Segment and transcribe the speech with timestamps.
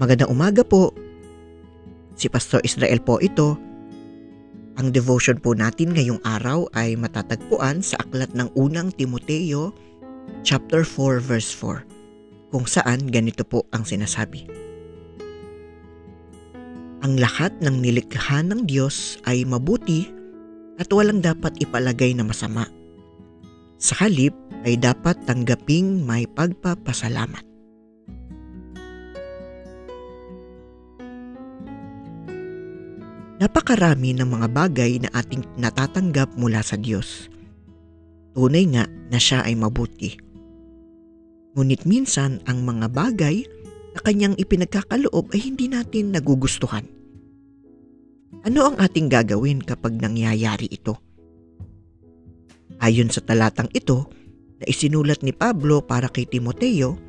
[0.00, 0.96] Magandang umaga po.
[2.16, 3.60] Si Pastor Israel po ito.
[4.80, 9.76] Ang devotion po natin ngayong araw ay matatagpuan sa aklat ng unang Timoteo
[10.40, 11.84] chapter 4 verse 4
[12.48, 14.48] kung saan ganito po ang sinasabi.
[17.04, 20.08] Ang lahat ng nilikha ng Diyos ay mabuti
[20.80, 22.64] at walang dapat ipalagay na masama.
[23.76, 24.32] Sa halip
[24.64, 27.49] ay dapat tanggaping may pagpapasalamat.
[33.40, 37.32] Napakarami ng mga bagay na ating natatanggap mula sa Diyos.
[38.36, 40.20] Tunay nga na siya ay mabuti.
[41.56, 43.40] Ngunit minsan ang mga bagay
[43.96, 46.84] na kanyang ipinagkakaloob ay hindi natin nagugustuhan.
[48.44, 51.00] Ano ang ating gagawin kapag nangyayari ito?
[52.76, 54.04] Ayon sa talatang ito
[54.60, 57.00] na isinulat ni Pablo para kay Timoteo,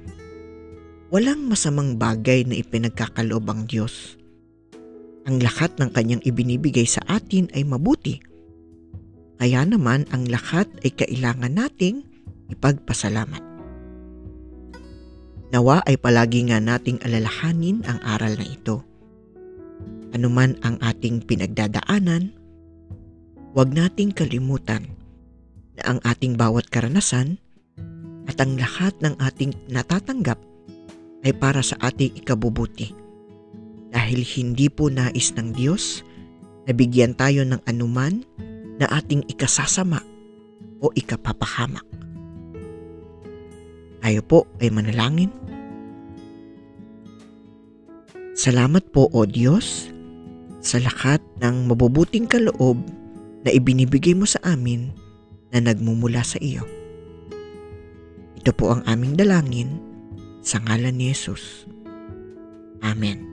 [1.11, 4.20] walang masamang bagay na ipinagkakaloob ang Diyos
[5.25, 8.17] ang lahat ng kanyang ibinibigay sa atin ay mabuti.
[9.37, 12.05] Kaya naman ang lahat ay kailangan nating
[12.53, 13.41] ipagpasalamat.
[15.51, 18.85] Nawa ay palagi nga nating alalahanin ang aral na ito.
[20.15, 22.31] Anuman ang ating pinagdadaanan,
[23.51, 24.87] huwag nating kalimutan
[25.75, 27.35] na ang ating bawat karanasan
[28.29, 30.39] at ang lahat ng ating natatanggap
[31.27, 33.00] ay para sa ating ikabubuti
[33.91, 36.01] dahil hindi po nais ng Diyos
[36.65, 38.23] na bigyan tayo ng anuman
[38.79, 39.99] na ating ikasasama
[40.81, 41.85] o ikapapahamak.
[44.01, 45.29] Tayo po ay manalangin.
[48.33, 49.93] Salamat po o Diyos
[50.63, 52.81] sa lahat ng mabubuting kaloob
[53.45, 54.89] na ibinibigay mo sa amin
[55.53, 56.65] na nagmumula sa iyo.
[58.41, 59.77] Ito po ang aming dalangin
[60.41, 61.69] sa ngalan ni Jesus.
[62.81, 63.30] Amen.